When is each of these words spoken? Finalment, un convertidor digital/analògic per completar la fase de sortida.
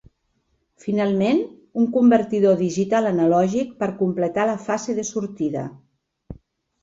Finalment, 0.83 1.41
un 1.81 1.89
convertidor 1.97 2.55
digital/analògic 2.61 3.75
per 3.83 3.89
completar 3.99 4.45
la 4.53 4.55
fase 4.69 4.95
de 5.01 5.03
sortida. 5.11 5.67